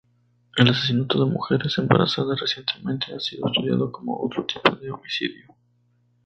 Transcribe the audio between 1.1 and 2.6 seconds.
de mujeres embarazadas